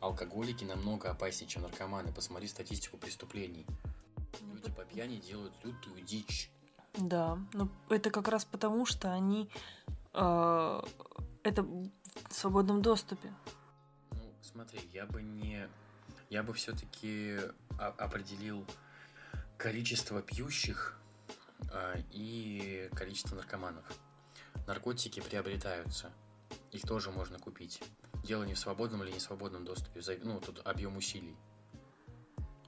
[0.00, 2.12] Алкоголики намного опаснее, чем наркоманы.
[2.12, 3.66] Посмотри статистику преступлений.
[4.40, 6.50] Ну, Люди по пьяни делают лютую дичь.
[6.94, 9.48] Да, но это как раз потому, что они
[10.12, 10.82] э,
[11.42, 11.90] это в
[12.30, 13.32] свободном доступе.
[14.10, 15.68] Ну, смотри, я бы не...
[16.28, 17.38] Я бы все-таки
[17.78, 18.66] определил
[19.58, 20.98] количество пьющих
[21.70, 23.84] а, и количество наркоманов.
[24.66, 26.10] Наркотики приобретаются.
[26.70, 27.82] Их тоже можно купить.
[28.24, 30.00] Дело не в свободном или несвободном доступе.
[30.22, 31.36] Ну, тут объем усилий.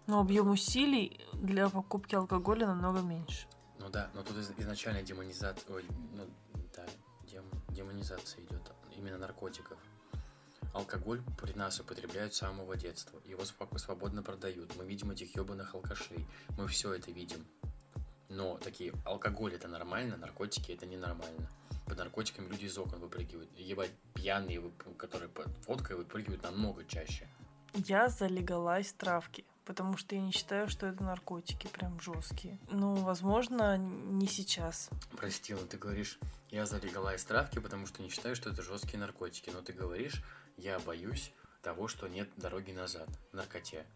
[0.07, 3.47] Но объем усилий для покупки алкоголя намного меньше.
[3.85, 6.27] Ну да, но тут изначально демонизация, ой, ну,
[6.75, 6.87] да,
[7.31, 8.63] дем, демонизация идет
[8.97, 9.77] именно наркотиков.
[10.73, 13.21] Алкоголь при нас употребляют с самого детства.
[13.27, 14.75] Его свободно продают.
[14.77, 16.27] Мы видим этих ебаных алкашей.
[16.57, 17.47] Мы все это видим.
[18.31, 21.51] Но такие, алкоголь это нормально, наркотики это ненормально.
[21.85, 23.51] Под наркотиками люди из окон выпрыгивают.
[23.59, 24.63] Ебать, пьяные,
[24.97, 27.29] которые под водкой выпрыгивают намного чаще.
[27.75, 32.59] Я за легалайз травки потому что я не считаю, что это наркотики прям жесткие.
[32.71, 34.91] Ну, возможно, не сейчас.
[35.17, 36.19] Прости, но ты говоришь,
[36.51, 39.51] я за легалайз травки, потому что не считаю, что это жесткие наркотики.
[39.51, 40.23] Но ты говоришь,
[40.57, 43.87] я боюсь того, что нет дороги назад в наркоте.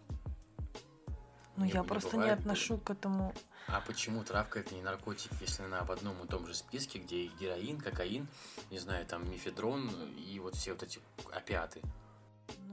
[1.57, 3.35] Ну, я не просто бывает, не отношу к этому.
[3.67, 7.25] А почему травка это не наркотик, если она в одном и том же списке, где
[7.25, 8.29] и героин, кокаин,
[8.71, 11.01] не знаю, там мифедрон и вот все вот эти
[11.33, 11.83] опиаты?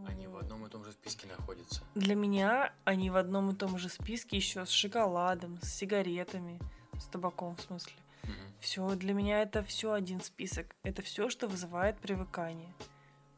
[0.08, 1.82] Они в одном и том же списке находятся.
[1.96, 6.60] Для меня они в одном и том же списке еще с шоколадом, с сигаретами,
[7.00, 7.94] с табаком в смысле.
[8.24, 8.32] Угу.
[8.60, 10.76] Все для меня это все один список.
[10.84, 12.74] Это все, что вызывает привыкание.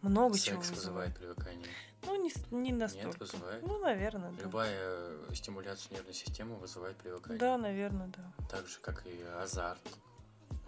[0.02, 0.78] Много Секс чего вызывает.
[0.80, 1.68] вызывает привыкание.
[2.04, 3.08] Ну, не, не настолько.
[3.08, 3.68] Нет, вызывает.
[3.68, 4.44] Ну, наверное, да.
[4.44, 7.40] Любая э, стимуляция нервной системы вызывает привыкание.
[7.40, 8.34] Да, наверное, да.
[8.50, 9.82] Так же, как и азарт.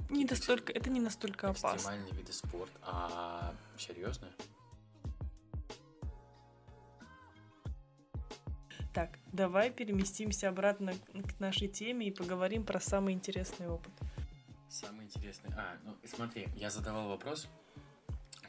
[0.10, 1.76] Не настолько, это не настолько опасно.
[1.76, 2.74] Экстремальные виды спорта.
[2.82, 4.28] А, серьезно?
[9.00, 13.94] Так, давай переместимся обратно к нашей теме и поговорим про самый интересный опыт.
[14.68, 15.52] Самый интересный.
[15.56, 17.48] А, ну смотри, я задавал вопрос,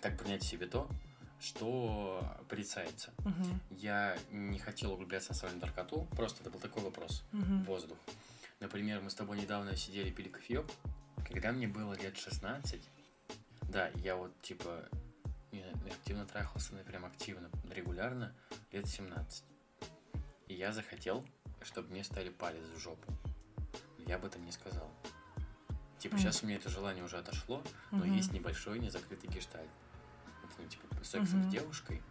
[0.03, 0.89] как принять себе то,
[1.39, 3.13] что порицается.
[3.19, 3.77] Угу.
[3.77, 7.23] Я не хотел углубляться на свою наркоту, просто это был такой вопрос.
[7.33, 7.63] Угу.
[7.69, 7.99] Воздух.
[8.59, 10.67] Например, мы с тобой недавно сидели, пили кофеек.
[11.29, 12.83] Когда мне было лет 16,
[13.69, 14.89] да, я вот типа
[15.89, 18.35] активно трахался, прям активно, регулярно,
[18.73, 19.45] лет 17.
[20.51, 21.25] И я захотел,
[21.63, 23.13] чтобы мне стали палец в жопу.
[23.99, 24.91] Я об этом не сказал.
[26.01, 26.19] Типа, mm.
[26.19, 28.17] сейчас у меня это желание уже отошло, но mm-hmm.
[28.17, 29.71] есть небольшой незакрытый гештальт.
[30.43, 31.49] Это, ну, типа, сексом mm-hmm.
[31.49, 32.03] с девушкой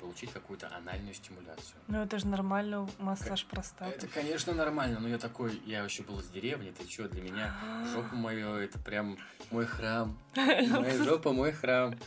[0.00, 1.80] получить какую-то анальную стимуляцию.
[1.88, 3.96] Ну, это же нормально, массаж простаты.
[3.96, 7.54] Это, конечно, нормально, но я такой, я еще был из деревни, ты что, для меня
[7.92, 9.18] жопа мое, это прям
[9.50, 10.16] мой храм.
[10.36, 11.98] Моя жопа, мой храм.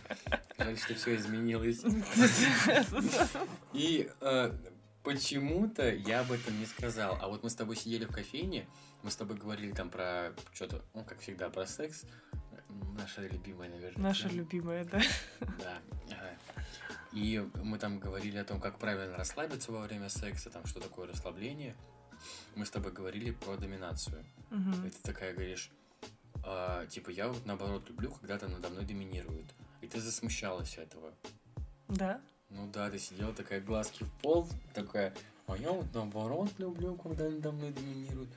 [0.57, 1.83] Жаль, что все изменилось.
[3.73, 4.51] И э,
[5.03, 7.17] почему-то я об этом не сказал.
[7.21, 8.67] А вот мы с тобой сидели в кофейне,
[9.03, 12.05] мы с тобой говорили там про что-то, ну, как всегда, про секс.
[12.97, 14.01] Наша любимая, наверное.
[14.01, 14.33] Наша тема.
[14.33, 15.01] любимая, да.
[15.39, 15.81] Да.
[17.11, 21.07] И мы там говорили о том, как правильно расслабиться во время секса, там, что такое
[21.07, 21.75] расслабление.
[22.55, 24.25] Мы с тобой говорили про доминацию.
[24.49, 24.87] Угу.
[24.87, 25.69] И ты такая говоришь,
[26.43, 29.45] а, типа, я вот наоборот люблю, когда ты надо мной доминирует.
[29.81, 31.13] И ты засмущалась этого.
[31.87, 32.19] Да?
[32.53, 35.13] Ну да, ты сидела такая, глазки в пол, такая,
[35.47, 38.29] а я вот наоборот люблю, когда надо мной доминируют.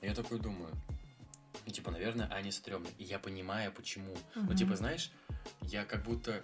[0.00, 0.72] И я такой думаю,
[1.66, 2.92] ну, типа, наверное, они стрёмные.
[2.98, 4.12] И я понимаю, почему.
[4.12, 4.46] Угу.
[4.48, 5.10] Ну, типа, знаешь,
[5.62, 6.42] я как будто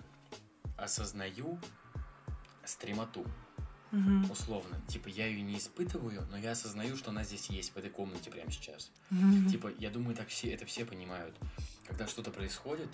[0.77, 1.59] осознаю
[2.65, 3.25] стремоту.
[3.93, 4.33] Угу.
[4.33, 4.81] Условно.
[4.89, 8.31] Типа, я ее не испытываю, но я осознаю, что она здесь есть, в этой комнате
[8.31, 8.91] прямо сейчас.
[9.11, 9.51] Угу.
[9.51, 11.35] Типа, я думаю, так все, это все понимают.
[11.87, 12.89] Когда что-то происходит,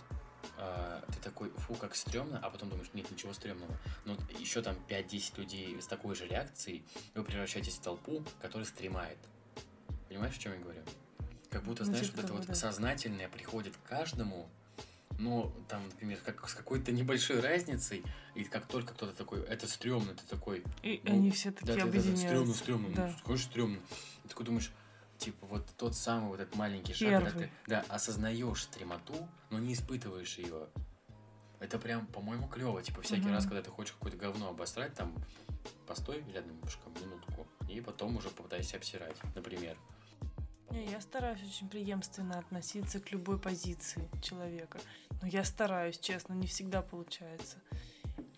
[0.58, 3.76] а, ты такой, фу, как стрёмно, а потом думаешь, нет, ничего стрёмного.
[4.04, 9.18] Но еще там 5-10 людей с такой же реакцией, вы превращаетесь в толпу, которая стремает.
[10.08, 10.82] Понимаешь, о чем я говорю?
[11.50, 14.48] Как будто, ну, знаешь, типа вот это вот сознательное приходит к каждому,
[15.18, 18.02] но там, например, как с какой-то небольшой разницей,
[18.34, 20.64] и как только кто-то такой, это стрёмно, ты такой...
[20.82, 22.28] И ну, они все такие да, объединяются.
[22.28, 23.16] Да, да, стрёмно, стрёмно, да.
[23.26, 23.78] ну, стрёмно.
[24.24, 24.72] И такой думаешь,
[25.22, 27.30] типа вот тот самый вот этот маленький шаг, Первый.
[27.30, 29.14] когда ты да, осознаешь стремоту,
[29.50, 30.66] но не испытываешь ее.
[31.60, 32.82] Это прям, по-моему, клево.
[32.82, 33.32] Типа всякий угу.
[33.32, 35.14] раз, когда ты хочешь какое-то говно обосрать, там
[35.86, 39.76] постой рядом немножко, минутку, и потом уже попытайся обсирать, например.
[40.70, 44.80] Не, я стараюсь очень преемственно относиться к любой позиции человека.
[45.20, 47.58] Но я стараюсь, честно, не всегда получается.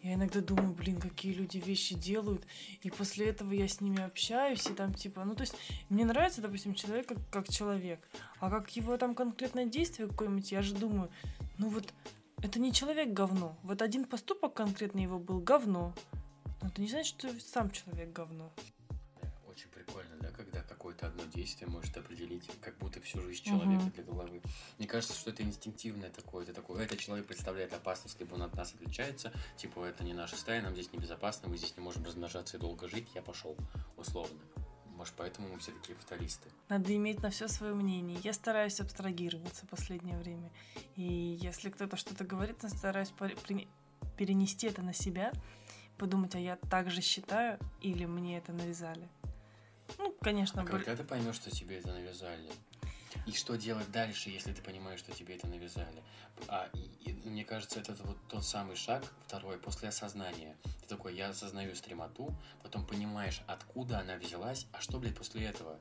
[0.04, 2.46] Я иногда думаю, блин, какие люди вещи делают,
[2.82, 5.56] и после этого я с ними общаюсь, и там типа, ну то есть
[5.88, 8.06] мне нравится, допустим, человек как, как человек,
[8.38, 11.10] а как его там конкретное действие какое-нибудь, я же думаю,
[11.56, 11.94] ну вот
[12.42, 15.94] это не человек говно, вот один поступок конкретно его был говно,
[16.60, 18.52] но это не значит, что сам человек говно.
[19.48, 20.13] Очень прикольно,
[20.84, 23.90] какое-то одно действие может определить как будто всю жизнь человека Мгм.
[23.92, 24.42] для головы.
[24.78, 26.44] Мне кажется, что это инстинктивное такое.
[26.44, 29.32] Это такое, этот человек представляет опасность, либо он от нас отличается.
[29.56, 32.86] Типа, это не наша стая, нам здесь небезопасно, мы здесь не можем размножаться и долго
[32.86, 33.56] жить, я пошел,
[33.96, 34.38] условно.
[34.88, 36.50] Может, поэтому мы все такие фаталисты.
[36.68, 38.18] Надо иметь на все свое мнение.
[38.22, 40.52] Я стараюсь абстрагироваться в последнее время.
[40.96, 43.12] И если кто-то что-то говорит, я стараюсь
[44.18, 45.32] перенести это на себя,
[45.96, 49.08] подумать, а я так же считаю, или мне это навязали.
[49.98, 52.50] Ну, конечно, А когда ты поймешь, что тебе это навязали?
[53.26, 56.02] И что делать дальше, если ты понимаешь, что тебе это навязали?
[56.48, 60.56] А, и- и мне кажется, это вот тот самый шаг, второй, после осознания.
[60.82, 65.78] Ты такой, я осознаю стремоту, потом понимаешь, откуда она взялась, а что, блядь, после этого?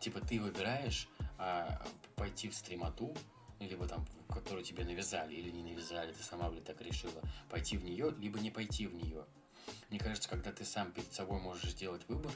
[0.00, 1.84] Типа ты выбираешь а,
[2.16, 3.16] пойти в стремоту,
[3.60, 7.84] либо там, которую тебе навязали или не навязали, ты сама, блядь, так решила, пойти в
[7.84, 9.24] нее, либо не пойти в нее.
[9.90, 12.32] Мне кажется, когда ты сам перед собой можешь сделать выбор,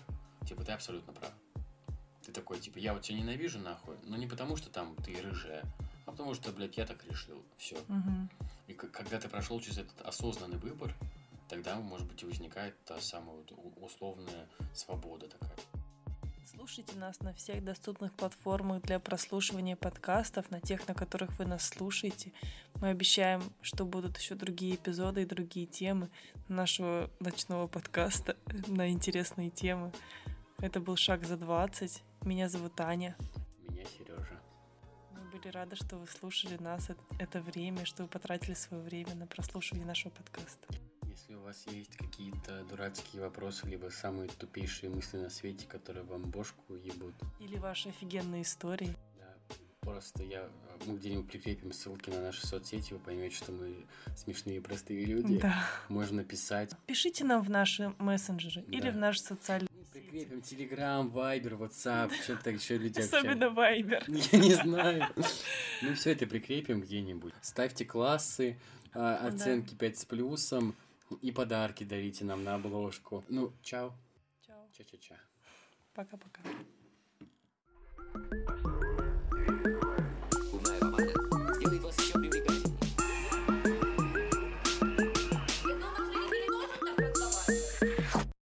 [0.48, 1.32] типа ты абсолютно прав.
[2.24, 5.64] Ты такой, типа, я вот тебя ненавижу нахуй, но не потому, что там ты рыжая,
[6.06, 7.42] а потому что, блядь, я так решил.
[7.56, 7.76] Все.
[7.88, 8.28] Мгм.
[8.66, 10.94] И к- когда ты прошел через этот осознанный выбор,
[11.48, 15.56] тогда, может быть, и возникает та самая вот условная свобода такая.
[16.44, 21.66] Слушайте нас на всех доступных платформах для прослушивания подкастов, на тех, на которых вы нас
[21.68, 22.32] слушаете.
[22.80, 26.10] Мы обещаем, что будут еще другие эпизоды и другие темы
[26.48, 28.36] нашего ночного подкаста
[28.66, 29.92] на интересные темы.
[30.60, 32.02] Это был «Шаг за 20».
[32.24, 33.16] Меня зовут Аня.
[33.68, 34.40] Меня Сережа.
[35.12, 36.88] Мы были рады, что вы слушали нас
[37.18, 40.66] это время, что вы потратили свое время на прослушивание нашего подкаста.
[41.04, 46.22] Если у вас есть какие-то дурацкие вопросы, либо самые тупейшие мысли на свете, которые вам
[46.22, 48.94] бошку ебут, Или ваши офигенные истории.
[49.18, 49.34] да,
[49.80, 50.48] просто я,
[50.86, 53.86] мы где-нибудь прикрепим ссылки на наши соцсети, вы поймете, что мы
[54.16, 55.38] смешные простые люди.
[55.38, 55.54] Да.
[55.88, 56.72] Можно писать.
[56.86, 58.92] Пишите нам в наши мессенджеры или Да.
[58.92, 59.68] в наши социальные
[60.08, 64.04] Прикрепим Телеграм, Вайбер, Ватсап, что-то еще люди Особенно Вайбер.
[64.08, 65.04] Я не знаю.
[65.82, 67.34] Мы все это прикрепим где-нибудь.
[67.42, 68.58] Ставьте классы,
[68.94, 70.74] а, оценки 5 с плюсом
[71.20, 73.22] и подарки дарите нам на обложку.
[73.28, 73.92] Ну, чао.
[74.46, 74.66] Чао.
[74.72, 75.16] Ча-ча-ча.
[75.92, 76.40] Пока-пока.